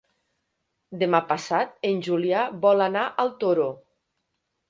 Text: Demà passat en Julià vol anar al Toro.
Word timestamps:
Demà 1.01 1.19
passat 1.31 1.75
en 1.91 2.01
Julià 2.09 2.41
vol 2.65 2.83
anar 2.87 3.03
al 3.25 3.31
Toro. 3.45 3.67